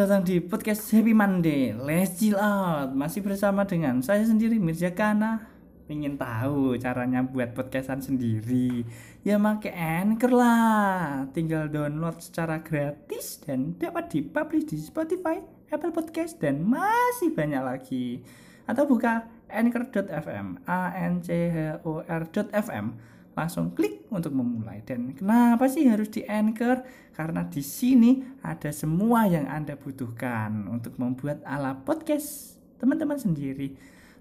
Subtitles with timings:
[0.00, 1.76] datang di podcast Happy Monday.
[1.76, 2.96] Let's chill out.
[2.96, 5.44] Masih bersama dengan saya sendiri Mirza Kana.
[5.84, 8.88] Pengen tahu caranya buat podcastan sendiri?
[9.28, 11.28] Ya make Anchor lah.
[11.36, 15.36] Tinggal download secara gratis Dan dapat dipublish di Spotify,
[15.68, 18.24] Apple Podcast Dan masih banyak lagi.
[18.64, 22.86] Atau buka anchor.fm a n c h o r.fm
[23.34, 24.82] langsung klik untuk memulai.
[24.82, 26.82] Dan kenapa sih harus di Anchor?
[27.14, 33.76] Karena di sini ada semua yang Anda butuhkan untuk membuat ala podcast teman-teman sendiri.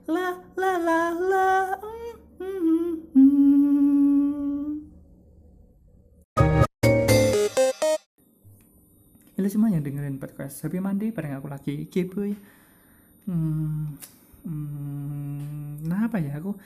[0.10, 1.50] La la la la.
[1.80, 3.40] Mm, mm, mm.
[9.40, 12.36] Halo semua yang dengerin podcast Happy Monday bareng aku lagi Gboy.
[13.24, 13.96] Hmm,
[14.44, 16.60] hmm, kenapa ya aku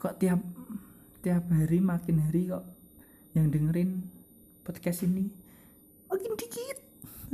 [0.00, 0.42] kok tiap
[1.26, 2.62] tiap hari makin hari kok
[3.34, 4.06] yang dengerin
[4.62, 5.26] podcast ini
[6.06, 6.78] makin dikit.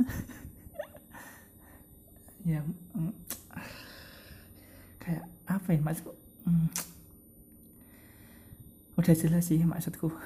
[2.43, 3.13] Ya mm,
[4.99, 6.11] kayak apa ya maksudku?
[6.43, 6.67] Mm,
[8.97, 10.09] udah jelas sih maksudku.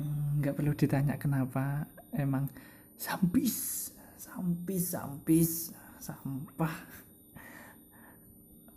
[0.00, 1.84] Mm, nggak perlu ditanya kenapa
[2.16, 2.48] emang
[2.96, 6.72] sampis sampis sampis sampah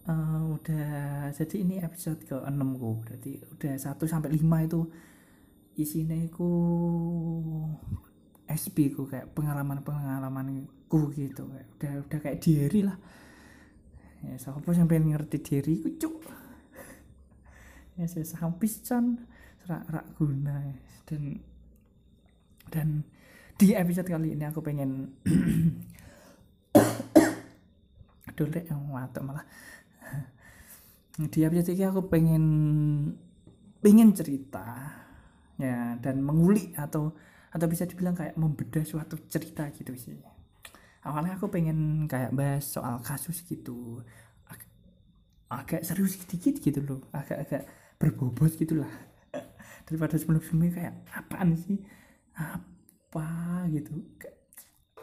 [0.07, 2.99] uh, udah jadi ini episode ke 6 ku.
[3.03, 4.81] Berarti udah 1 sampai 5 itu
[5.73, 6.49] isinya ku
[8.45, 11.47] SP ku kayak pengalaman-pengalaman ku gitu.
[11.49, 12.97] Kayak udah udah kayak diary lah.
[14.23, 16.15] Ya siapa sampai ngerti diri ku cuk?
[17.93, 19.21] Ya saya sampis can
[19.69, 20.65] rak rak guna.
[21.05, 21.37] Dan
[22.73, 23.05] dan
[23.53, 25.13] di episode kali ini aku pengen
[28.33, 29.45] lek watuk malah
[31.14, 32.45] di episode ini aku pengen
[33.78, 34.66] pengen cerita
[35.61, 37.14] ya dan mengulik atau
[37.54, 40.17] atau bisa dibilang kayak membedah suatu cerita gitu sih.
[41.05, 44.02] Awalnya aku pengen kayak bahas soal kasus gitu.
[44.49, 44.61] Ag
[45.54, 47.70] agak serius sedikit gitu loh agak-agak
[48.02, 48.89] berbobot gitulah
[49.86, 51.77] daripada sebelum-sebelumnya kayak apaan sih?
[52.33, 53.70] Apa?
[53.70, 54.02] gitu.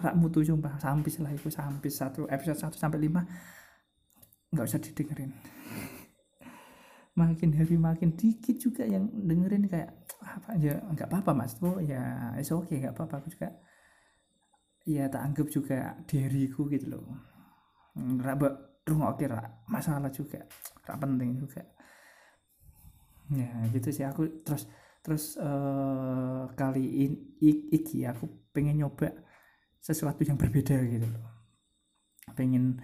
[0.01, 3.61] Rak mutu sumpah sampis lah itu sampis satu episode 1 sampai 5
[4.51, 5.31] nggak usah didengerin
[7.19, 9.91] makin hari makin dikit juga yang dengerin kayak
[10.23, 11.59] apa ya nggak apa-apa mas.
[11.59, 13.25] Tuh ya is oke okay, nggak apa-apa.
[13.25, 13.49] Aku juga
[14.87, 15.79] ya tak anggap juga
[16.09, 17.05] diriku gitu loh.
[17.99, 20.47] Raba rumah oke lah masalah juga
[20.87, 21.63] gak penting juga.
[23.31, 24.07] Ya gitu sih.
[24.07, 24.67] Aku terus
[25.01, 27.17] terus uh, kali ini
[27.73, 29.11] iki aku pengen nyoba
[29.81, 31.25] sesuatu yang berbeda gitu loh.
[32.35, 32.79] Pengen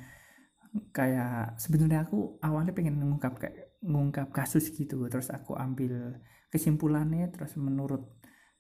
[0.93, 6.19] kayak sebenarnya aku awalnya pengen mengungkap kayak ngungkap kasus gitu terus aku ambil
[6.51, 8.03] kesimpulannya terus menurut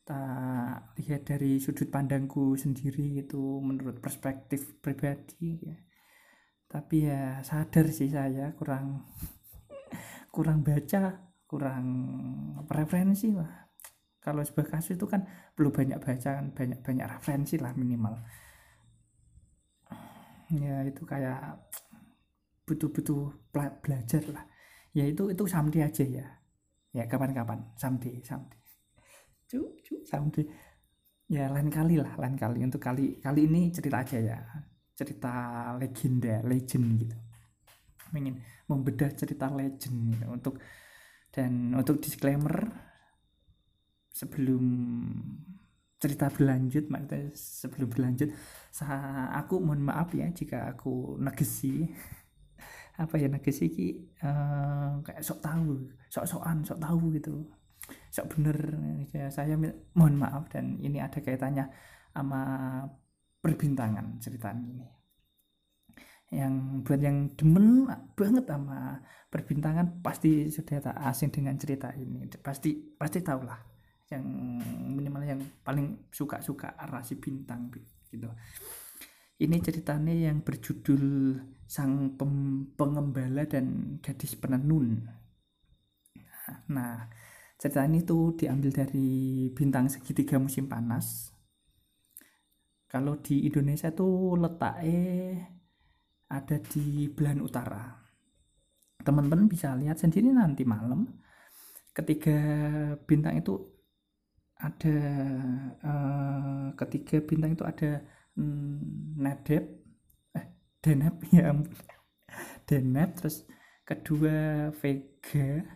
[0.07, 5.77] tak lihat dari sudut pandangku sendiri itu menurut perspektif pribadi ya.
[6.71, 9.03] tapi ya sadar sih saya kurang
[10.35, 11.87] kurang baca kurang
[12.67, 13.71] referensi lah.
[14.19, 15.23] Kalau sebuah kasus itu kan
[15.55, 18.19] perlu banyak baca kan banyak banyak referensi lah minimal.
[20.51, 21.71] Ya itu kayak
[22.67, 24.56] butuh-butuh belajar lah
[24.97, 26.27] ya itu itu someday aja ya.
[26.97, 27.77] Ya kapan-kapan.
[27.77, 28.57] Someday someday
[29.47, 30.49] cu cu someday
[31.29, 32.65] ya lain kali lah lain kali.
[32.65, 34.39] Untuk kali kali ini cerita aja ya.
[34.97, 35.33] Cerita
[35.77, 37.17] legenda legend gitu.
[38.17, 40.27] Ingin membedah cerita legend gitu.
[40.33, 40.55] Untuk
[41.29, 42.65] dan untuk disclaimer
[44.09, 44.65] sebelum
[46.01, 48.29] cerita berlanjut maksudnya sebelum berlanjut
[49.33, 51.89] aku mohon maaf ya jika aku negesi
[52.97, 53.89] apa ya negesi ki
[54.25, 57.45] uh, kayak sok tahu sok sokan sok tahu gitu.
[58.11, 58.59] Sok bener
[59.15, 59.55] ya, saya
[59.95, 61.71] mohon maaf dan ini ada kaitannya
[62.11, 62.43] sama
[63.39, 64.83] perbintangan cerita ini.
[66.35, 67.87] Yang buat yang demen
[68.19, 68.99] banget sama
[69.31, 72.27] perbintangan pasti sudah tak asing dengan cerita ini.
[72.43, 73.61] Pasti pasti tahu lah
[74.11, 74.25] yang
[74.95, 78.31] minimal yang paling suka-suka rasi bintang gitu
[79.37, 81.37] ini ceritanya yang berjudul
[81.67, 82.17] sang
[82.79, 85.03] pengembala dan gadis penenun.
[86.73, 87.11] Nah
[87.61, 91.35] cerita ini tuh diambil dari bintang segitiga musim panas.
[92.87, 95.43] Kalau di Indonesia tuh letaknya
[96.33, 97.93] ada di belahan utara.
[99.03, 101.07] Teman-teman bisa lihat sendiri nanti malam
[101.97, 102.39] ketiga
[103.09, 103.57] bintang itu
[104.57, 104.97] ada
[105.85, 108.05] uh, ketiga bintang itu ada
[108.37, 109.87] mm, Nadep
[110.87, 111.51] Denep ya
[112.71, 113.43] Denep terus
[113.83, 115.67] kedua Vega.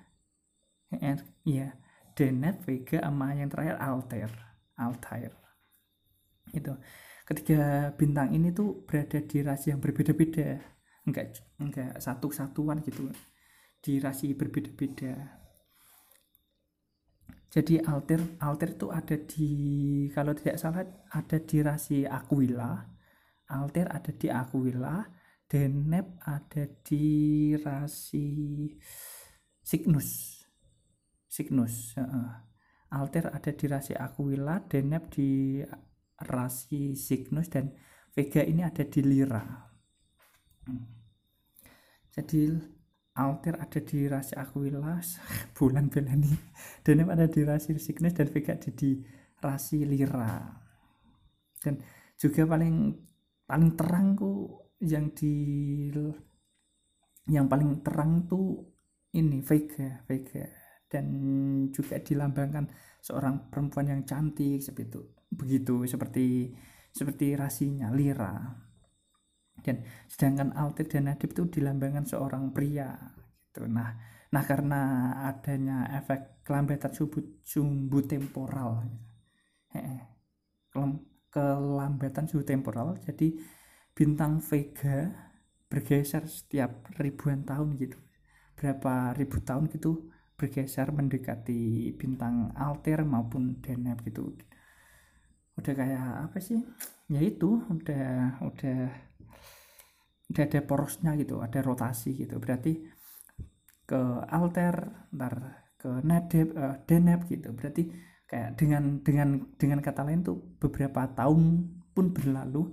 [1.43, 1.67] Ya
[2.15, 4.31] Denep Vega sama yang terakhir Altair.
[4.79, 5.35] Altair.
[6.55, 6.79] Itu.
[7.27, 10.59] Ketiga bintang ini tuh berada di rasi yang berbeda-beda.
[11.07, 13.11] Enggak enggak satu satuan gitu.
[13.83, 15.15] Di rasi berbeda-beda
[17.51, 19.51] jadi alter alter itu ada di
[20.15, 22.79] kalau tidak salah ada di rasi Aquila
[23.51, 25.03] alter ada di Aquila
[25.51, 27.07] deneb ada di
[27.59, 28.27] rasi
[29.67, 30.41] Cygnus
[31.27, 32.47] Cygnus uh,
[32.95, 35.59] alter ada di rasi Aquila deneb di
[36.23, 37.75] rasi Cygnus dan
[38.11, 39.43] Vega ini ada di Lira.
[40.67, 40.85] Hmm.
[42.11, 42.51] Jadi
[43.21, 44.97] Alter ada di rasi Aquila,
[45.57, 46.33] bulan Belani,
[46.81, 48.97] dan ada di rasi Cygnus dan Vega ada di
[49.45, 50.41] rasi Lira.
[51.61, 51.77] Dan
[52.17, 52.97] juga paling
[53.45, 55.35] paling terang tuh yang di
[57.29, 58.65] yang paling terang tuh
[59.13, 60.49] ini Vega, Vega.
[60.91, 61.07] Dan
[61.71, 62.67] juga dilambangkan
[62.99, 65.03] seorang perempuan yang cantik seperti itu.
[65.31, 66.51] Begitu seperti
[66.91, 68.70] seperti rasinya lira
[69.65, 72.97] dan sedangkan alter dan nadib itu dilambangkan seorang pria
[73.49, 73.67] gitu.
[73.67, 73.97] Nah
[74.31, 74.81] nah karena
[75.27, 78.87] adanya efek kelambatan sumbu, sumbu temporal
[81.31, 83.35] kelambatan sumbu temporal jadi
[83.95, 85.11] bintang Vega
[85.71, 87.99] bergeser setiap ribuan tahun gitu.
[88.59, 94.35] Berapa ribu tahun gitu bergeser mendekati bintang alter maupun deneb gitu.
[95.55, 96.65] Udah kayak apa sih?
[97.07, 98.79] Ya itu udah udah
[100.31, 102.39] udah ada porosnya gitu ada rotasi gitu.
[102.39, 102.79] Berarti
[103.85, 104.01] ke
[104.31, 105.35] alter ntar
[105.75, 107.51] ke nadeb uh, deneb gitu.
[107.51, 107.91] Berarti
[108.31, 109.29] kayak dengan dengan
[109.59, 112.71] dengan kata lain tuh beberapa tahun pun berlalu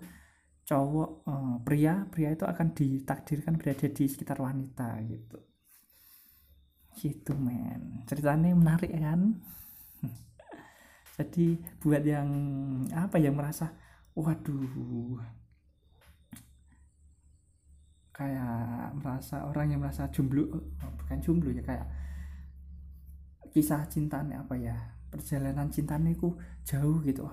[0.67, 5.39] cowok uh, pria pria itu akan ditakdirkan berada di sekitar wanita gitu.
[6.93, 8.05] Gitu men.
[8.05, 9.41] Ceritanya menarik kan?
[11.17, 12.29] Jadi buat yang
[12.93, 13.73] apa yang merasa
[14.13, 15.36] waduh
[18.17, 20.65] kayak merasa orang yang merasa jomblo oh,
[20.97, 21.85] bukan jomblo ya kayak
[23.53, 24.73] kisah cintanya apa ya
[25.13, 26.35] perjalanan cintanya ku
[26.65, 27.29] jauh gitu.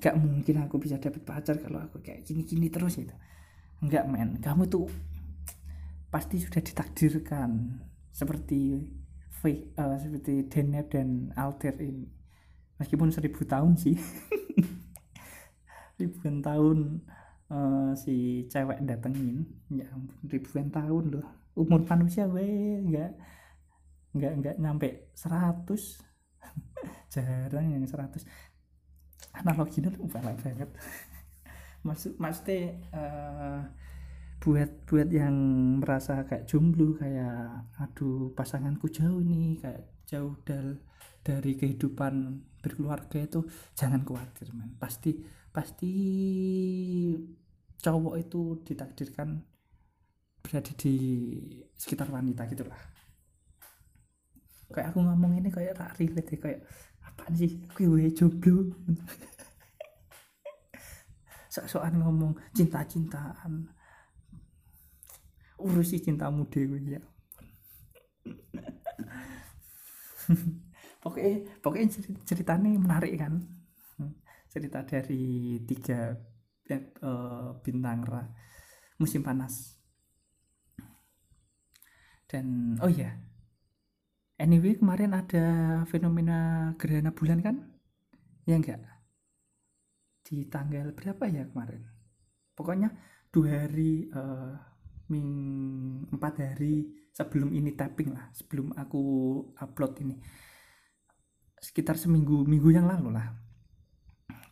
[0.00, 3.12] Gak mungkin aku bisa dapet pacar kalau aku kayak gini-gini terus itu
[3.82, 4.38] enggak men.
[4.38, 4.86] Kamu tuh
[6.08, 7.82] pasti sudah ditakdirkan
[8.14, 8.80] seperti
[9.76, 12.06] uh, seperti Deneb dan Alter ini.
[12.80, 13.98] Meskipun seribu tahun sih.
[16.00, 17.04] Ribuan tahun
[17.50, 19.90] uh, si cewek datengin ya
[20.26, 21.26] ribuan tahun loh.
[21.58, 22.46] Umur manusia gue
[22.86, 23.12] nggak
[24.16, 26.00] nggak nggak nyampe seratus.
[27.12, 28.24] Jarang yang seratus.
[29.34, 30.70] Analoginya tuh banget.
[31.86, 33.60] Maksud maksudnya uh,
[34.40, 35.36] buat buat yang
[35.84, 40.80] merasa kayak jomblo kayak aduh pasanganku jauh nih kayak jauh dal
[41.20, 43.44] dari kehidupan berkeluarga itu
[43.76, 44.76] jangan khawatir man.
[44.80, 45.20] Pasti
[45.52, 45.92] pasti
[47.80, 49.40] cowok itu ditakdirkan
[50.40, 50.94] berada di
[51.76, 52.80] sekitar wanita gitulah
[54.70, 56.62] kayak aku ngomong ini kayak tak relate kayak
[57.02, 57.58] apaan sih?
[57.74, 58.70] Gue jomblo.
[61.50, 63.66] Sok-sokan ngomong cinta-cintaan.
[65.58, 67.02] Urusi cintamu dewi ya
[71.00, 71.34] pokoknya
[71.64, 71.86] pokoknya
[72.24, 73.40] ceritanya menarik kan?
[74.50, 76.14] Cerita dari tiga
[76.78, 78.22] uh, bintang ra,
[79.00, 79.80] musim panas.
[82.30, 83.10] Dan oh ya
[84.38, 85.46] anyway kemarin ada
[85.90, 87.56] fenomena gerhana bulan kan?
[88.46, 88.80] Ya enggak
[90.30, 91.82] di tanggal berapa ya kemarin?
[92.54, 92.94] Pokoknya
[93.34, 94.54] dua hari uh,
[95.10, 95.28] ming
[96.14, 99.02] empat hari sebelum ini tapping lah sebelum aku
[99.58, 100.16] upload ini.
[101.58, 103.26] Sekitar seminggu minggu yang lalu lah.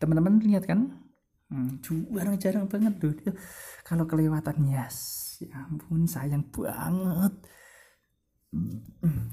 [0.03, 0.99] Teman-teman lihat kan
[1.49, 1.81] hmm,
[2.13, 3.33] jarang-jarang banget tuh dia.
[3.81, 5.17] Kalau kelewatan yes.
[5.39, 7.33] Ya ampun sayang banget.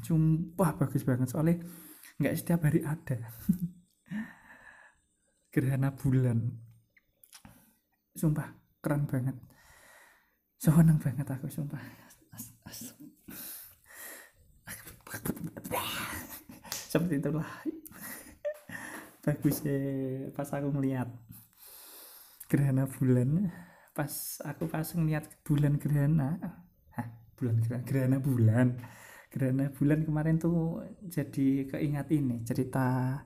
[0.04, 1.28] Sumpah bagus banget.
[1.28, 1.60] Soalnya
[2.16, 3.20] nggak setiap hari ada.
[5.52, 6.40] Gerhana bulan.
[8.16, 8.48] Sumpah
[8.80, 9.36] keren banget.
[10.56, 11.80] Senang banget aku sumpah.
[16.88, 17.50] Seperti itulah.
[19.20, 19.76] Bagus ya
[20.32, 21.25] pas aku ngeliat
[22.50, 23.50] gerhana bulan.
[23.96, 26.36] Pas aku pas ngeliat bulan gerhana
[26.92, 28.66] Hah, bulan gerhana, gerhana bulan.
[29.32, 33.20] Gerhana bulan kemarin tuh jadi keingat ini cerita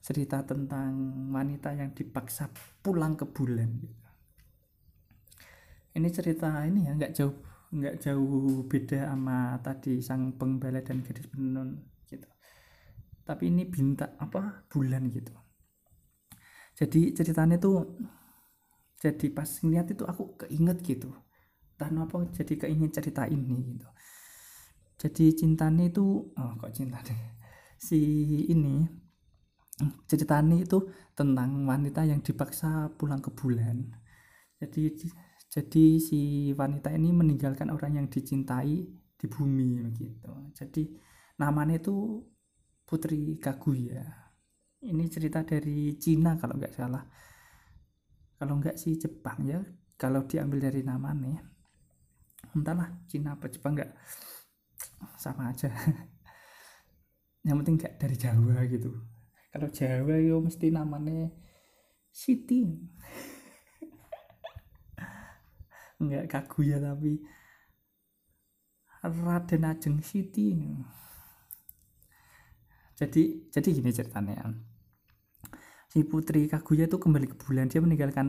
[0.00, 0.92] cerita tentang
[1.28, 2.48] wanita yang dipaksa
[2.80, 3.70] pulang ke bulan.
[5.90, 7.36] Ini cerita ini ya nggak jauh
[7.70, 11.90] nggak jauh beda sama tadi sang pengembala dan gadis penenun
[13.30, 15.30] tapi ini bintang apa bulan gitu.
[16.74, 17.94] Jadi ceritanya tuh
[19.00, 21.08] jadi pas ngeliat itu aku keinget gitu.
[21.80, 23.88] Entah apa jadi keingin cerita ini gitu.
[25.00, 27.16] Jadi cintanya itu oh kok cinta deh
[27.88, 27.96] si
[28.52, 28.84] ini
[30.04, 33.88] ceritanya itu tentang wanita yang dipaksa pulang ke bulan.
[34.60, 34.92] Jadi
[35.48, 38.76] jadi si wanita ini meninggalkan orang yang dicintai
[39.16, 40.52] di bumi begitu.
[40.52, 40.84] Jadi
[41.40, 42.20] namanya itu
[42.84, 44.04] Putri Kaguya.
[44.84, 47.04] Ini cerita dari Cina kalau nggak salah
[48.40, 49.60] kalau nggak sih Jepang ya.
[50.00, 51.44] Kalau diambil dari namanya
[52.56, 53.92] entahlah Cina apa Jepang nggak
[55.20, 55.68] sama aja.
[57.46, 58.96] Yang penting nggak dari Jawa gitu.
[59.52, 61.28] Kalau Jawa yo mesti namanya
[62.08, 62.64] Siti.
[66.00, 67.20] Nggak Kaguya tapi.
[69.04, 70.56] Raden Ajeng Siti.
[72.96, 74.48] Jadi jadi gini ceritanya
[75.90, 77.66] si putri Kaguya itu kembali ke bulan.
[77.66, 78.28] Dia meninggalkan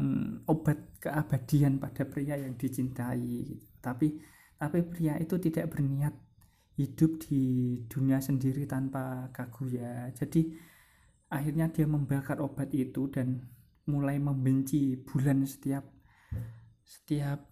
[0.49, 3.65] obat keabadian pada pria yang dicintai gitu.
[3.77, 4.17] tapi
[4.57, 6.13] tapi pria itu tidak berniat
[6.77, 7.41] hidup di
[7.85, 10.09] dunia sendiri tanpa Kaguya.
[10.17, 10.49] Jadi
[11.29, 13.45] akhirnya dia membakar obat itu dan
[13.85, 15.85] mulai membenci bulan setiap
[16.81, 17.45] setiap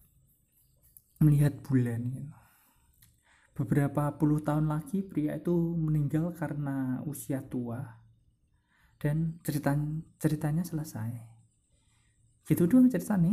[1.22, 2.34] melihat bulan gitu.
[3.62, 7.99] Beberapa puluh tahun lagi pria itu meninggal karena usia tua
[9.00, 9.74] dan cerita
[10.20, 11.10] ceritanya selesai.
[12.44, 13.32] Gitu doang ceritanya.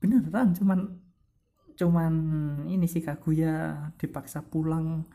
[0.00, 0.80] Beneran cuman
[1.78, 2.14] cuman
[2.66, 5.06] ini sih Kaguya dipaksa pulang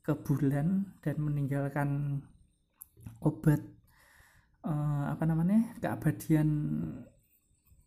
[0.00, 2.22] ke bulan dan meninggalkan
[3.20, 3.60] obat
[4.64, 6.48] uh, apa namanya keabadian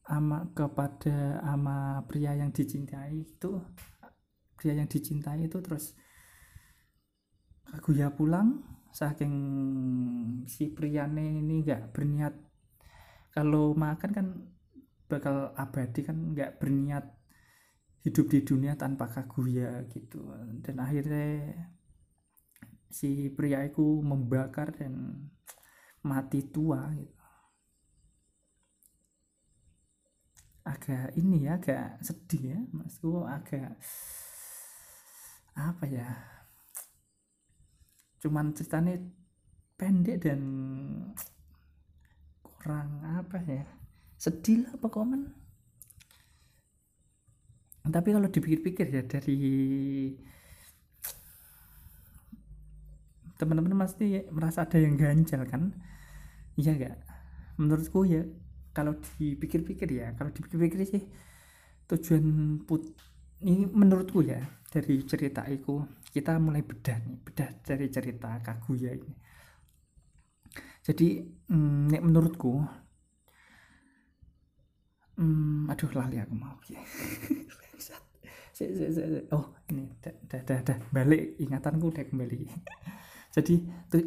[0.05, 3.63] ama kepada ama pria yang dicintai itu
[4.61, 5.57] dia yang dicintai itu.
[5.63, 5.95] Terus
[7.71, 9.35] Kaguya pulang saking
[10.47, 12.35] si priane ini nggak berniat.
[13.31, 14.27] Kalau makan kan
[15.07, 17.05] bakal abadi kan nggak berniat
[18.03, 20.27] hidup di dunia tanpa Kaguya gitu.
[20.63, 21.55] Dan akhirnya
[22.91, 25.25] si pria itu membakar dan
[26.03, 27.17] mati tua gitu.
[30.61, 33.81] Agak ini ya agak sedih ya masku agak
[35.57, 36.09] apa ya
[38.21, 39.01] cuman ceritanya
[39.75, 40.41] pendek dan
[42.45, 43.65] kurang apa ya?
[44.21, 45.41] Sedih lah komen
[47.89, 49.41] tapi kalau dipikir-pikir ya dari
[53.41, 55.73] teman-teman pasti merasa ada yang ganjal kan?
[56.61, 56.97] Iya gak
[57.57, 58.21] menurutku ya
[58.71, 61.03] kalau dipikir-pikir ya kalau dipikir-pikir sih
[61.89, 62.85] tujuan put
[63.41, 69.13] ini menurutku ya dari cerita itu kita mulai bedah nih bedah dari cerita Kaguya ini.
[70.83, 72.53] Jadi mm, nek menurutku
[75.15, 76.81] mm, aduh lali aku mau ya
[79.37, 82.39] oh ini dah dah dah balik ingatanku udah kembali.
[83.35, 83.55] Jadi
[83.87, 84.03] tuh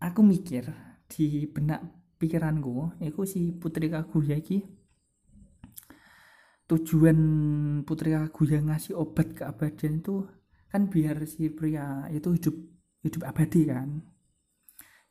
[0.00, 0.64] aku mikir
[1.04, 1.84] di benak
[2.16, 4.82] pikiranku itu si putri Kaguya ini
[6.72, 7.18] tujuan
[7.84, 10.24] Putri Kaguya ngasih obat keabadian itu
[10.72, 12.56] kan biar si pria itu hidup
[13.04, 13.88] hidup abadi kan.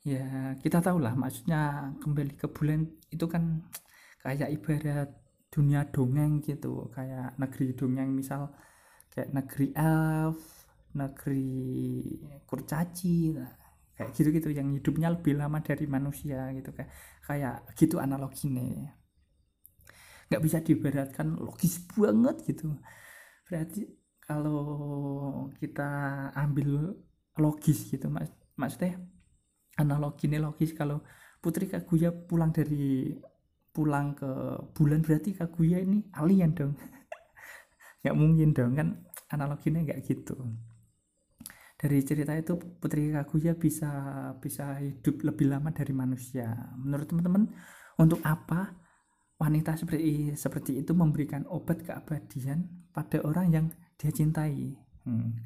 [0.01, 3.61] Ya kita tahu lah maksudnya kembali ke bulan itu kan
[4.25, 5.09] kayak ibarat
[5.53, 6.89] dunia dongeng gitu.
[6.95, 8.49] Kayak negeri dongeng misal
[9.13, 10.39] kayak negeri elf
[10.91, 11.47] negeri
[12.49, 13.37] kurcaci
[13.95, 16.89] kayak gitu-gitu yang hidupnya lebih lama dari manusia gitu kayak
[17.23, 18.89] kayak gitu analoginya.
[20.27, 22.73] Nggak bisa diberatkan logis banget gitu.
[23.45, 24.00] Berarti
[24.31, 24.63] kalau
[25.59, 25.89] kita
[26.39, 26.95] ambil
[27.35, 28.95] logis gitu mas maksudnya
[29.75, 31.03] analogi ini logis kalau
[31.41, 33.17] Putri Kaguya pulang dari
[33.73, 34.29] pulang ke
[34.77, 36.77] bulan berarti Kaguya ini alien dong.
[38.05, 38.87] Nggak mungkin dong kan
[39.33, 40.37] analoginya nggak gitu.
[41.81, 43.89] Dari cerita itu Putri Kaguya bisa
[44.37, 46.45] bisa hidup lebih lama dari manusia.
[46.77, 47.49] Menurut teman-teman
[47.97, 48.77] untuk apa
[49.41, 53.65] wanita seperti seperti itu memberikan obat keabadian pada orang yang
[54.01, 54.73] dia cintai.
[55.05, 55.37] Hmm.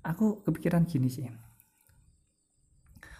[0.00, 1.28] Aku kepikiran gini sih.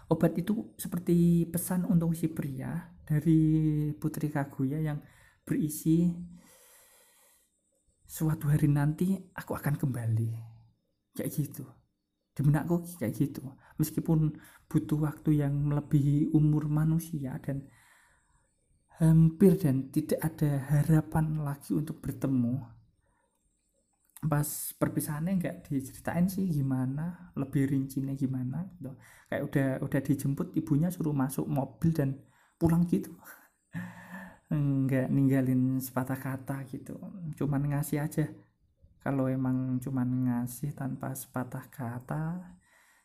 [0.08, 5.00] Obat itu seperti pesan untuk si pria dari Putri Kaguya yang
[5.44, 6.08] berisi
[8.08, 10.28] suatu hari nanti aku akan kembali.
[11.12, 11.64] Kayak gitu.
[12.32, 13.44] Di benakku kayak gitu.
[13.76, 14.32] Meskipun
[14.68, 17.68] butuh waktu yang melebihi umur manusia dan
[19.00, 22.62] hampir dan tidak ada harapan lagi untuk bertemu
[24.24, 24.48] pas
[24.80, 28.96] perpisahannya nggak diceritain sih gimana lebih rincinya gimana gitu.
[29.28, 32.16] Kayak udah udah dijemput ibunya suruh masuk mobil dan
[32.56, 33.12] pulang gitu.
[34.54, 36.96] Nggak ninggalin sepatah kata gitu.
[37.36, 38.26] Cuman ngasih aja.
[39.04, 42.56] Kalau emang cuman ngasih tanpa sepatah kata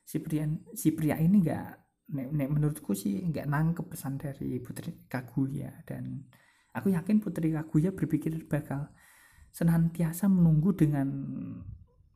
[0.07, 1.67] si pria si pria ini nggak
[2.15, 5.83] nek, nek menurutku sih nggak nangkep pesan dari Putri Kaguya.
[5.83, 6.23] Dan
[6.71, 8.87] aku yakin Putri Kaguya berpikir bakal
[9.49, 11.07] senantiasa menunggu dengan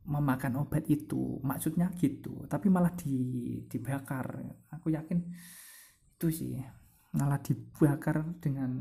[0.03, 1.39] memakan obat itu.
[1.43, 4.43] Maksudnya gitu tapi malah di dibakar.
[4.75, 5.19] Aku yakin
[6.15, 6.55] itu sih.
[7.13, 8.71] Malah dibakar dengan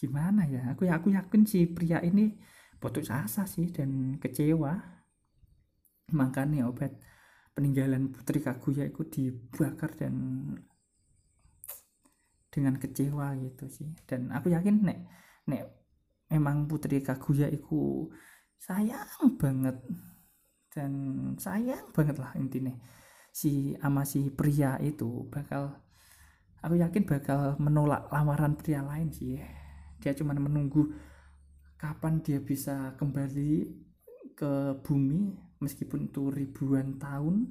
[0.00, 0.74] gimana ya?
[0.74, 2.34] Aku ya aku yakin si pria ini
[2.82, 4.74] putus asa sih dan kecewa.
[6.12, 6.98] Makanya obat
[7.54, 10.14] peninggalan Putri Kaguya itu dibakar dan
[12.52, 13.88] dengan kecewa gitu sih.
[14.04, 14.98] Dan aku yakin nek
[15.48, 15.64] nek
[16.32, 18.08] memang Putri Kaguya itu
[18.56, 19.76] sayang banget.
[20.72, 20.92] Dan
[21.36, 22.72] sayang banget lah intinya
[23.32, 25.72] si ama si pria itu bakal
[26.60, 29.36] aku yakin bakal menolak lamaran pria lain sih.
[30.00, 30.92] Dia cuma menunggu
[31.76, 33.82] kapan dia bisa kembali
[34.32, 37.50] ke bumi meskipun itu ribuan tahun.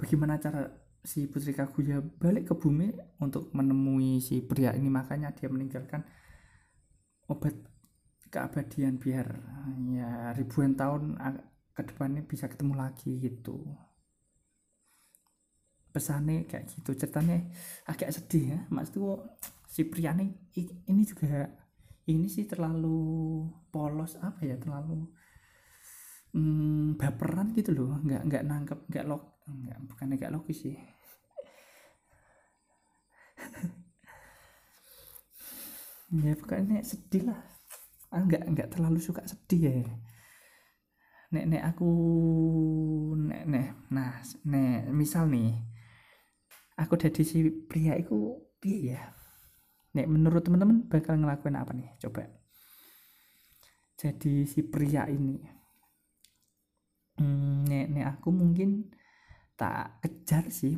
[0.00, 0.64] Bagaimana cara
[1.04, 2.88] si Putri Kaguya balik ke bumi
[3.20, 4.88] untuk menemui si pria ini?
[4.88, 6.04] Makanya dia meninggalkan
[7.30, 7.54] obat
[8.30, 9.26] keabadian biar
[9.90, 11.18] ya ribuan tahun
[11.74, 13.62] ke depannya bisa ketemu lagi gitu.
[15.90, 17.50] Pesannya kayak gitu ceritanya
[17.86, 18.60] agak sedih ya.
[18.90, 19.22] Tuh
[19.66, 20.34] si pria ini
[20.86, 21.50] ini juga
[22.10, 25.06] ini sih terlalu polos apa ya terlalu
[26.34, 27.98] hmm, baperan gitu loh.
[28.02, 30.78] Nggak nggak nangkep nggak log nggak bukan nggak logis sih
[36.10, 37.40] ya pokoknya sedih lah.
[38.10, 39.74] Ah, nggak nggak terlalu suka sedih ya.
[41.30, 41.90] Nek nek aku
[43.14, 45.54] nek nek nah nek misal nih
[46.74, 49.02] aku jadi si pria itu piye ya?
[49.94, 51.90] Nek menurut teman-teman bakal ngelakuin apa nih?
[52.02, 52.26] Coba.
[53.94, 55.60] Jadi si pria ini
[57.20, 58.88] hmm, nek nek aku mungkin
[59.60, 60.72] tak kejar sih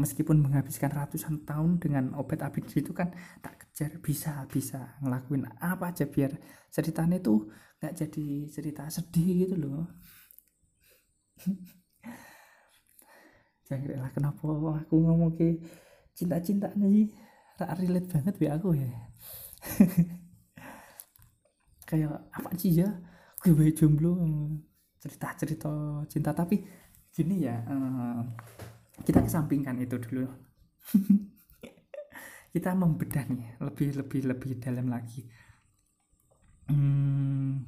[0.00, 3.12] meskipun menghabiskan ratusan tahun dengan obat abis itu kan
[3.44, 6.36] tak kejar bisa bisa ngelakuin apa aja biar
[6.68, 7.48] ceritanya tuh
[7.80, 9.88] nggak jadi cerita sedih gitu loh.
[13.64, 14.44] Jangan lah kenapa
[14.84, 15.56] aku ngomong ke
[16.12, 17.08] cinta-cinta nih
[17.56, 18.92] tak relate banget ya aku ya.
[21.88, 23.00] Kayak apa sih ya?
[23.40, 24.12] Gue jomblo
[25.00, 26.36] cerita-cerita cinta.
[26.36, 26.60] Tapi
[27.16, 28.28] gini ya uh,
[29.08, 30.28] kita kesampingkan itu dulu
[32.52, 35.22] kita membedah nih lebih lebih lebih dalam lagi.
[36.70, 37.66] Hmm,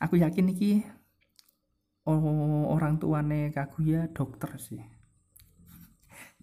[0.00, 0.80] aku yakin nih
[2.08, 4.80] oh, orang tuane Kaguya dokter sih.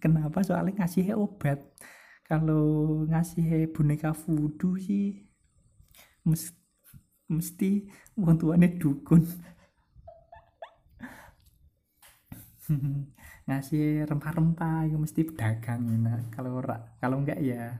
[0.02, 0.42] Kenapa?
[0.42, 1.58] Soalnya ngasih obat.
[2.26, 2.64] Kalau
[3.10, 5.32] ngasih boneka voodoo sih
[6.24, 6.54] mesti,
[7.28, 7.70] mesti
[8.18, 9.22] orang tuane dukun
[13.46, 16.62] ngasih rempah-rempah itu mesti pedagang nah kalau
[17.02, 17.78] kalau enggak ya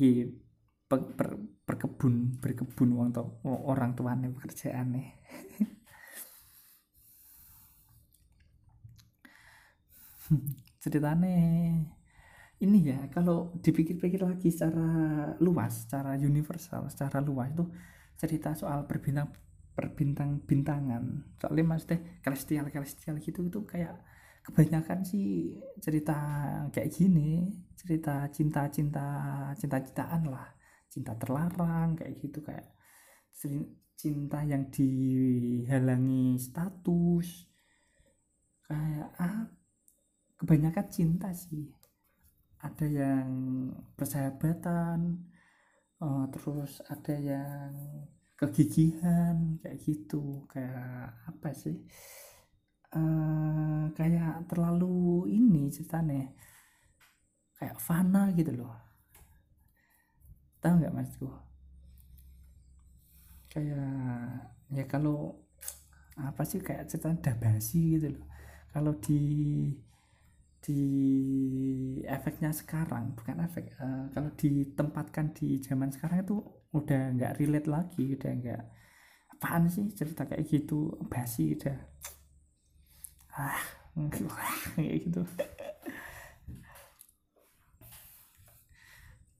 [0.00, 0.48] gitu
[0.88, 1.28] per, per,
[1.68, 3.10] berkebun berkebun uang
[3.44, 5.08] orang tuane pekerjaan nih
[10.82, 11.28] ceritanya
[12.58, 14.88] ini ya kalau dipikir-pikir lagi secara
[15.38, 17.64] luas secara universal secara luas itu
[18.18, 19.30] cerita soal berbintang
[19.78, 23.94] perbintang bintangan soalnya maksudnya celestial celestial gitu itu kayak
[24.42, 26.16] kebanyakan sih cerita
[26.74, 29.06] kayak gini cerita cinta cinta
[29.54, 30.48] cinta cintaan lah.
[30.88, 32.66] Cinta terlarang kayak gitu kayak
[33.94, 37.46] cinta yang dihalangi status.
[38.66, 39.46] Kayak ah
[40.40, 41.70] kebanyakan cinta sih.
[42.58, 43.30] Ada yang
[43.94, 45.28] persahabatan
[46.02, 47.70] uh, terus ada yang
[48.38, 50.46] kegigihan kayak gitu.
[50.46, 51.76] Kayak apa sih?
[52.94, 56.30] Uh, kayak terlalu ini ceritanya.
[57.58, 58.72] Kayak fana gitu loh.
[60.62, 61.28] Tahu nggak masku?
[63.50, 65.34] Kayak ya kalau
[66.18, 68.24] apa sih kayak cerita dabasi gitu loh.
[68.70, 69.22] Kalau di
[70.58, 70.82] di
[72.04, 76.36] efeknya sekarang bukan efek uh, kalau ditempatkan di zaman sekarang itu
[76.76, 78.62] udah nggak relate lagi udah nggak
[79.38, 80.96] apaan sih cerita kayak gitu?
[81.08, 81.76] Basi udah.
[83.32, 83.58] Ah
[84.76, 85.22] kayak gitu.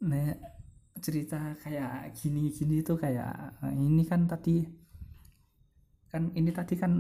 [0.09, 0.35] Nah
[0.99, 4.67] cerita kayak gini-gini itu kayak ini kan tadi
[6.13, 6.93] kan ini tadi kan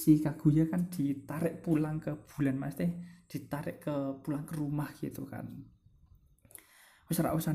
[0.00, 2.90] si Kaguya kan ditarik pulang ke bulan mas teh
[3.30, 5.46] ditarik ke pulang ke rumah gitu kan
[7.10, 7.50] wis ora usah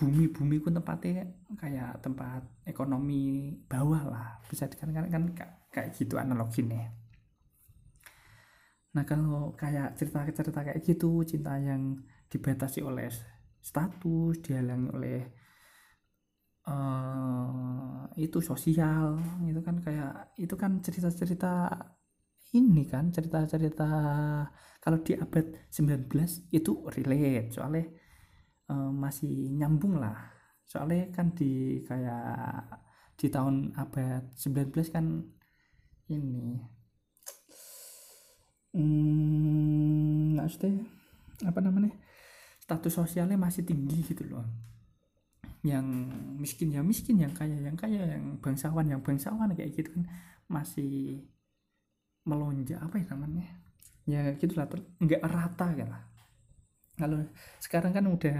[0.00, 1.28] bumi bumi ku tempatnya
[1.60, 4.28] kayak tempat ekonomi bawah lah.
[4.48, 5.24] Bisa dikatakan kan
[5.68, 6.88] kayak gitu analoginya.
[8.96, 12.00] Nah kalau kayak cerita-cerita kayak gitu cinta yang
[12.32, 13.12] dibatasi oleh
[13.60, 15.20] status dihalangi oleh
[16.64, 21.68] uh, itu sosial itu kan kayak itu kan cerita-cerita
[22.54, 23.90] ini kan cerita-cerita
[24.80, 27.52] kalau di abad 19 itu relate.
[27.52, 27.84] Soalnya
[28.70, 30.16] uh, masih nyambung lah.
[30.64, 32.64] Soalnya kan di kayak
[33.14, 35.06] di tahun abad 19 kan
[36.10, 36.58] ini
[38.74, 40.82] hmm, maksudnya
[41.46, 41.94] apa namanya
[42.58, 44.44] status sosialnya masih tinggi gitu loh.
[45.64, 45.86] Yang
[46.40, 50.04] miskin ya miskin yang kaya yang kaya yang bangsawan yang bangsawan kayak gitu kan
[50.48, 51.24] masih
[52.24, 53.46] melonjak apa ya namanya?
[54.04, 54.68] Ya gitulah
[55.00, 56.13] nggak rata kan lah
[56.94, 57.20] kalau
[57.58, 58.38] sekarang kan udah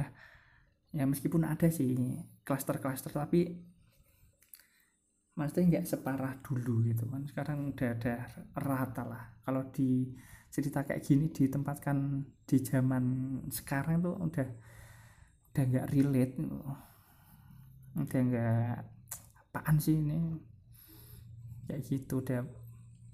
[0.95, 1.91] ya meskipun ada sih
[2.47, 3.41] klaster-klaster tapi
[5.35, 7.23] maksudnya nggak separah dulu gitu kan.
[7.27, 8.15] Sekarang udah ada
[8.55, 9.25] rata lah.
[9.43, 10.15] Kalau di
[10.55, 13.05] cerita kayak gini ditempatkan di zaman
[13.51, 14.49] sekarang tuh udah
[15.51, 16.35] udah nggak relate.
[17.99, 18.75] Udah nggak
[19.51, 20.19] apaan sih ini?
[21.67, 22.41] Kayak gitu udah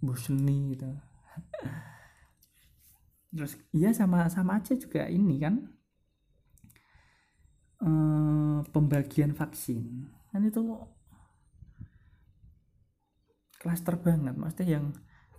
[0.00, 0.88] boseni gitu
[3.30, 5.54] terus iya sama sama aja juga ini kan.
[7.80, 10.10] Ehm, pembagian vaksin.
[10.30, 10.60] Kan itu
[13.60, 14.34] klaster banget.
[14.36, 14.86] Maksudnya yang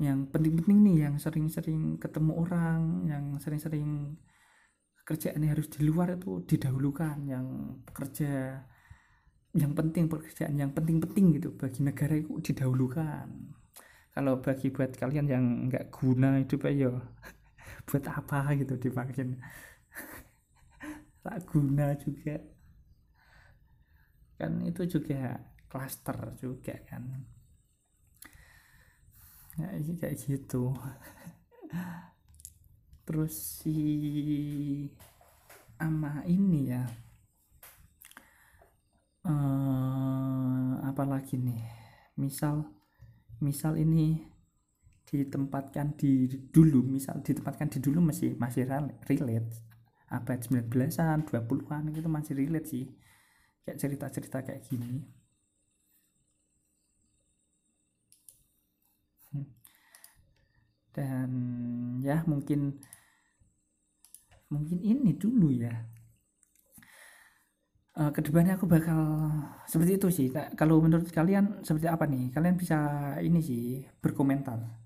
[0.01, 4.17] yang penting-penting nih yang sering-sering ketemu orang yang sering-sering
[5.05, 7.17] kerjaan harus di luar itu didahulukan.
[7.29, 7.45] Yang
[7.85, 8.31] pekerja
[9.51, 13.27] yang penting pekerjaan yang penting-penting gitu bagi negara itu didahulukan.
[14.11, 16.99] Kalau bagi buat kalian yang nggak guna itu yo
[17.87, 19.41] buat apa gitu divaksin
[21.21, 22.41] tak guna juga.
[24.41, 25.37] Kan itu juga
[25.69, 27.03] klaster juga kan.
[29.59, 30.73] Ya kayak gitu.
[33.05, 33.77] Terus si
[35.77, 36.83] ama ini ya.
[39.21, 41.61] Uh, apalagi nih?
[42.17, 42.65] Misal
[43.37, 44.25] misal ini
[45.11, 46.23] ditempatkan di
[46.55, 48.63] dulu misal ditempatkan di dulu masih masih
[49.11, 49.51] relate.
[50.07, 52.85] Abad 19-an 20-an itu masih relate sih.
[53.63, 55.03] Kayak cerita-cerita kayak gini.
[59.31, 59.47] Hmm.
[60.91, 61.31] dan
[62.03, 62.75] ya mungkin
[64.51, 65.75] mungkin ini dulu ya.
[67.91, 69.03] Uh, ke depannya aku bakal
[69.67, 70.27] seperti itu sih.
[70.31, 72.31] Nah, kalau menurut kalian seperti apa nih?
[72.31, 72.79] Kalian bisa
[73.19, 74.80] ini sih berkomentar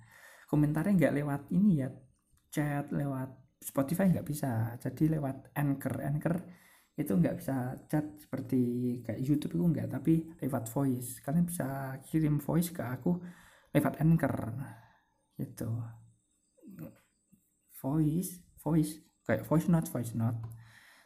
[0.56, 1.92] komentarnya nggak lewat ini ya
[2.48, 4.80] chat lewat Spotify nggak bisa.
[4.80, 6.00] Jadi lewat Anchor.
[6.00, 6.36] Anchor
[6.96, 8.62] itu nggak bisa chat seperti
[9.04, 11.20] kayak YouTube itu nggak tapi lewat voice.
[11.20, 13.20] Kalian bisa kirim voice ke aku
[13.76, 14.56] lewat Anchor.
[15.36, 15.70] Gitu.
[17.84, 18.32] Voice
[18.64, 18.94] voice.
[19.28, 20.40] Kayak voice note voice note.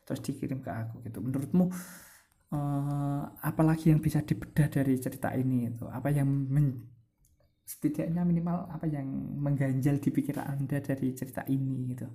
[0.05, 1.25] Terus dikirim ke aku gitu.
[1.25, 1.65] Menurutmu
[2.53, 5.89] uh, apalagi yang bisa dibedah dari cerita ini itu?
[5.89, 6.98] Apa yang men
[7.69, 9.05] setidaknya minimal apa yang
[9.37, 12.09] mengganjal di pikiran anda dari cerita ini gitu.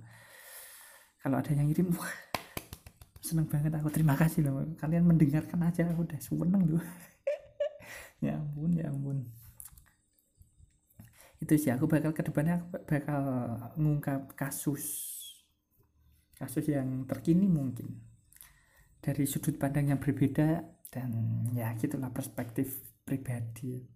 [1.23, 2.11] Kalau ada yang ngirim wah
[3.23, 3.87] seneng banget aku.
[3.87, 4.67] Terima kasih loh.
[4.75, 6.83] Kalian mendengarkan aja aku udah seneng tuh.
[8.23, 9.27] Ya ampun ya ampun.
[11.37, 13.21] Itu sih aku bakal ke depannya aku bakal
[13.75, 15.13] ngungkap kasus
[16.39, 18.01] kasus yang terkini mungkin.
[19.03, 21.11] Dari sudut pandang yang berbeda dan
[21.53, 23.94] ya gitulah perspektif pribadi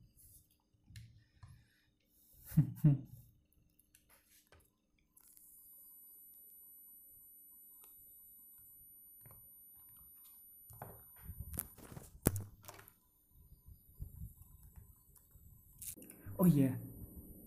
[16.40, 16.72] oh iya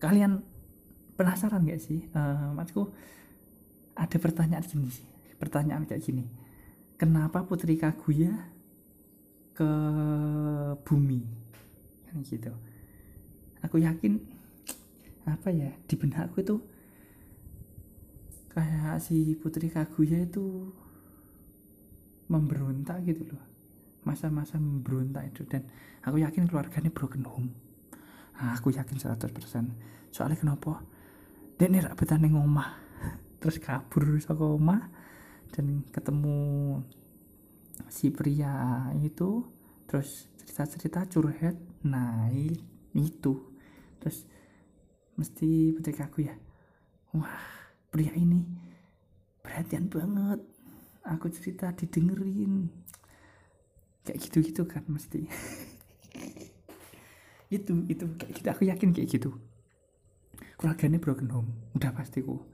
[0.02, 0.42] kalian
[1.16, 2.92] penasaran gak sih uh, maksudku
[3.96, 6.30] ada pertanyaan gini sih pertanyaan kayak gini.
[6.94, 8.30] Kenapa Putri Kaguya
[9.58, 9.70] ke
[10.86, 11.26] bumi?
[12.06, 12.54] Kan gitu.
[13.66, 14.22] Aku yakin
[15.22, 16.56] apa ya di benakku itu
[18.52, 20.68] kayak si Putri Kaguya itu
[22.28, 23.42] memberontak gitu loh.
[24.04, 25.44] Masa-masa memberontak itu.
[25.48, 25.64] Dan
[26.04, 27.50] aku yakin keluarganya broken home.
[28.36, 30.82] Nah, aku yakin 100% soalnya kenapa?
[31.56, 32.76] Dia nih rabetan yang omah.
[33.40, 34.90] Terus kabur ke omah
[35.54, 36.80] dan ketemu
[37.88, 39.46] si pria itu.
[39.88, 41.56] Terus cerita-cerita curhat
[41.86, 42.28] nah
[42.92, 43.32] itu.
[44.02, 44.26] Terus
[45.22, 46.34] mesti kagu ya.
[47.14, 47.46] Wah
[47.94, 48.42] pria ini
[49.46, 50.42] perhatian banget.
[51.06, 52.66] Aku cerita didengerin.
[54.02, 55.22] Kayak gitu-gitu kan mesti.
[57.54, 58.08] Itu itu.
[58.18, 59.30] Kayak gitu aku yakin kayak gitu.
[60.58, 62.52] Keluarganya broken home udah pasti kok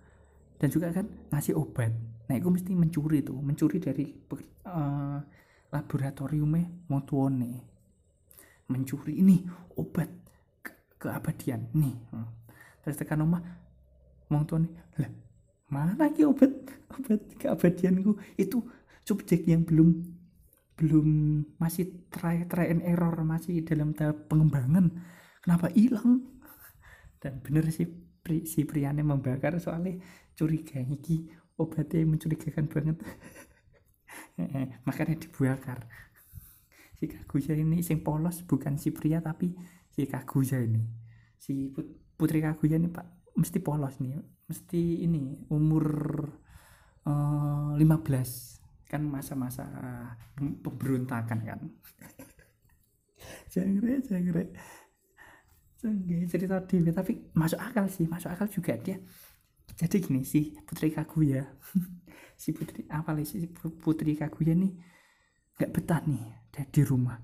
[0.59, 1.94] dan juga kan ngasih obat.
[2.26, 3.38] Nah itu mesti mencuri tuh.
[3.38, 4.11] Mencuri dari
[4.66, 5.18] uh,
[5.70, 7.52] laboratoriumnya motuone.
[8.68, 9.46] Mencuri ini
[9.78, 10.11] obat
[10.61, 11.70] ke keabadian.
[11.72, 12.38] Nih hmm.
[12.88, 13.44] Terus tekan rumah
[14.33, 15.29] motuone lah
[15.68, 16.53] mana lagi obat
[16.96, 18.16] obat keabadianku?
[18.40, 18.64] Itu
[19.05, 20.16] subjek yang belum
[20.79, 21.09] belum
[21.61, 24.88] masih try try and error masih dalam tahap pengembangan.
[25.44, 26.24] Kenapa hilang?
[27.20, 27.85] Dan bener sih
[28.22, 30.01] pri, si prianya membakar soalnya
[30.38, 32.96] curiga iki obatnya mencurigakan banget.
[34.87, 35.85] Makanya dibakar.
[36.98, 39.53] Si Kaguya ini sing polos bukan si pria tapi
[39.92, 40.83] si Kaguya ini.
[41.38, 41.74] Si
[42.18, 43.07] putri Kaguya ini pak.
[43.38, 44.18] Mesti polos nih
[44.50, 45.87] mesti ini umur
[47.07, 49.64] uh, eh, 15 kan masa-masa
[50.35, 51.61] pemberontakan kan.
[53.52, 54.44] Jangre jangre
[55.78, 56.90] jangre cerita dewi.
[56.90, 58.98] Tapi masuk akal sih masuk akal juga dia.
[59.78, 61.46] Jadi gini si putri kaguya.
[62.38, 64.72] Si putri apa sih si putri kaguya nih
[65.59, 66.22] nggak betah nih
[66.70, 67.18] di rumah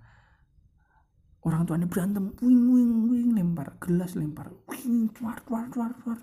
[1.44, 6.20] orang tuanya berantem wing wing wing lempar gelas lempar wing tuar tuar tuar tuar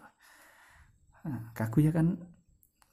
[1.26, 2.18] nah, kaguya kan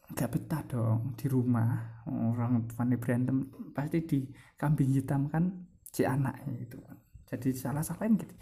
[0.09, 2.03] nggak betah dong di rumah.
[2.09, 3.45] Orang tuanya berantem
[3.77, 4.21] pasti di
[4.57, 5.53] kambing hitam kan
[5.85, 6.97] si anaknya itu kan.
[7.29, 8.35] Jadi salah salahin gitu.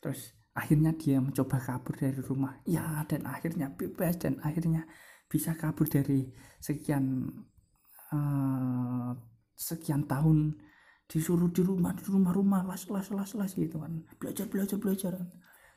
[0.00, 2.60] Terus akhirnya dia mencoba kabur dari rumah.
[2.68, 4.84] Ya dan akhirnya bebas dan akhirnya
[5.30, 6.28] bisa kabur dari
[6.60, 7.32] sekian
[8.12, 9.10] uh,
[9.56, 10.60] sekian tahun
[11.10, 14.06] disuruh di rumah di rumah-rumah las las las las gitu kan.
[14.22, 15.12] Belajar belajar belajar.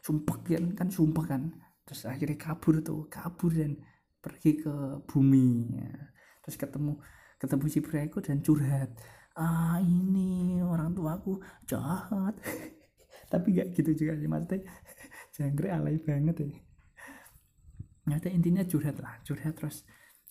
[0.06, 1.44] Sumpah kan kan sumpah kan.
[1.90, 3.82] Terus akhirnya kabur tuh kabur dan
[4.22, 5.74] pergi ke bumi.
[5.74, 5.92] Ya.
[6.44, 7.00] terus ketemu
[7.40, 8.90] ketemu si itu dan curhat.
[9.34, 12.38] Ah ini orang tua aku jahat.
[13.32, 14.62] Tapi gak gitu juga sih maksudnya
[15.36, 16.50] jangkrik alay banget ya.
[18.06, 19.82] Nyata intinya curhat lah curhat terus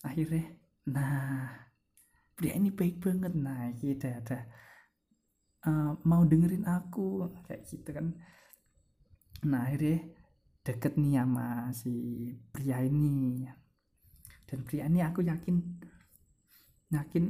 [0.07, 0.47] akhirnya
[0.87, 1.51] nah
[2.39, 3.35] pria ini baik banget.
[3.35, 4.47] Nah kita ada
[5.67, 8.17] uh, mau dengerin aku kayak gitu kan.
[9.47, 10.07] Nah akhirnya
[10.63, 11.95] deket nih sama si
[12.51, 13.47] pria ini.
[14.47, 15.57] Dan pria ini aku yakin
[16.93, 17.25] yakin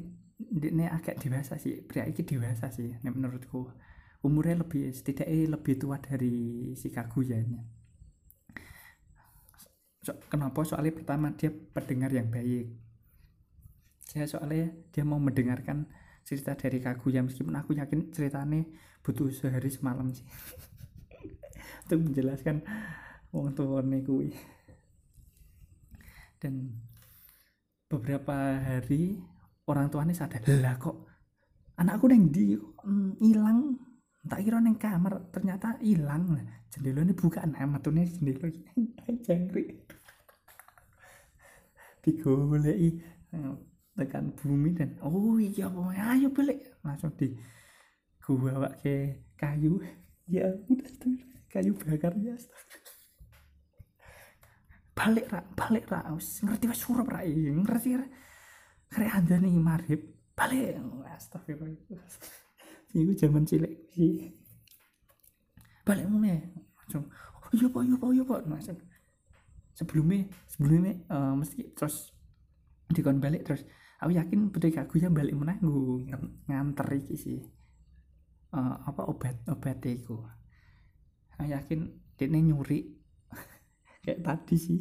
[0.52, 1.80] ini agak dewasa sih.
[1.84, 3.72] Pria ini dewasa sih menurutku.
[4.22, 7.58] Umurnya lebih setidaknya lebih tua dari si Kaguya ini.
[10.02, 10.66] So, kenapa?
[10.66, 12.74] Soalnya pertama dia pendengar yang baik.
[14.02, 15.86] Soalnya dia mau mendengarkan
[16.22, 18.62] cerita dari Kaguya meskipun aku yakin ceritanya
[19.02, 20.24] butuh sehari semalam sih.
[21.87, 22.62] Untuk menjelaskan
[23.35, 24.30] wong tuane kuwi.
[26.38, 26.74] Dan
[27.90, 29.20] beberapa hari
[29.68, 30.96] orang tuanya sadar lah kok
[31.76, 36.40] anakku neng di hmm, hilang mm, tak kira neng kamar ternyata hilang
[36.72, 38.48] jendela ini buka nah matune jendela
[39.26, 39.82] jangkrik.
[42.02, 42.98] Digoleki.
[43.30, 43.54] eh,
[43.92, 46.59] tekan bumi dan oh iya boy ayo balik.
[46.85, 47.37] Langsung di
[48.22, 49.83] gua ke kayu.
[50.26, 51.18] Ya udah tuh
[51.52, 52.38] kayu bakar ya
[54.92, 56.07] balik ra balik ra.
[56.16, 57.24] Ngerti wis surup ra.
[57.26, 58.07] Ngerti ra.
[58.92, 59.09] Kare
[59.40, 60.00] nih marib
[60.33, 60.81] balik.
[61.12, 62.02] Astagfirullah
[62.92, 64.37] iku zaman cilik sih
[65.83, 66.38] balik mulai
[66.78, 68.40] langsung oh, iya pak iya pak iya pak.
[68.46, 68.78] Langsung
[69.72, 72.12] sebelumnya sebelumnya uh, mesti terus
[72.92, 73.64] dikon balik terus
[74.02, 76.10] aku yakin putri kaguya balik gue
[76.50, 77.38] nganter iki sih.
[78.52, 81.88] Uh, apa obat obat aku yakin
[82.18, 82.98] dia nyuri
[84.04, 84.80] kayak tadi sih.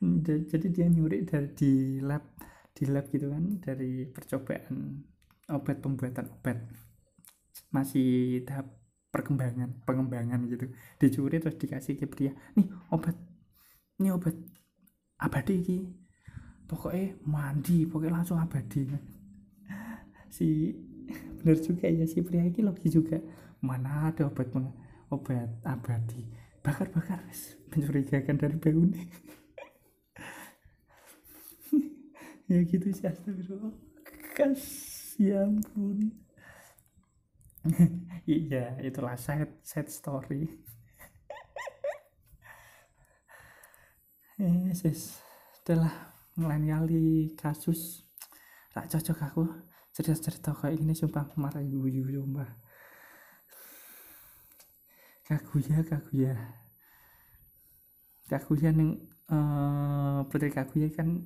[0.50, 2.34] Jadi dia nyuri dari di lab
[2.76, 5.06] di lab gitu kan dari percobaan
[5.46, 6.58] obat pembuatan obat.
[7.70, 8.74] Masih tahap
[9.14, 10.66] perkembangan pengembangan gitu.
[10.98, 13.14] Dicuri terus dikasih ke pria nih obat.
[14.02, 14.34] Ini obat
[15.16, 16.05] abadi ini
[16.66, 18.86] pokoknya mandi pokoknya langsung abadi.
[20.30, 20.74] Si
[21.40, 23.18] bener juga ya si pria ini logis juga.
[23.62, 24.50] Mana ada obat
[25.10, 26.22] obat abadi.
[26.60, 27.22] Bakar-bakar
[27.70, 28.82] mencurigakan dari bau
[32.50, 33.74] ya gitu sih astagfirullah.
[34.34, 34.62] Kas
[35.16, 36.26] ya ampun
[38.26, 40.46] iya itulah sad sad story.
[44.36, 45.16] Eh sis.
[45.56, 48.04] Setelah ngelain kali kasus.
[48.76, 49.42] Tak cocok aku
[49.96, 52.50] cerita-cerita kayak ini sumpah marah ibu-ibu sumpah.
[55.24, 56.34] Kaguya Kaguya.
[58.28, 59.00] Kaguya yang
[59.32, 61.24] uh, putri Kaguya kan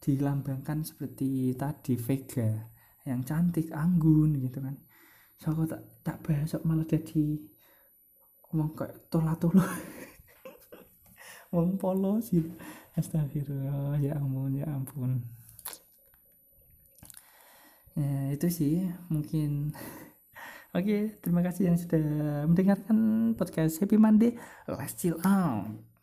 [0.00, 2.72] dilambangkan seperti tadi Vega
[3.04, 4.80] yang cantik anggun gitu kan.
[5.36, 7.36] So aku tak tak besok malah jadi
[8.48, 9.60] ngomong kayak tola tolo
[11.50, 12.54] ngomong polos gitu
[12.94, 15.22] astagfirullah ya ampun ya ampun
[17.94, 18.74] ya itu sih
[19.10, 19.70] mungkin
[20.74, 22.02] Oke, terima kasih yang sudah
[22.50, 22.98] mendengarkan
[23.38, 24.34] podcast Happy Monday.
[24.66, 25.93] Let's chill out.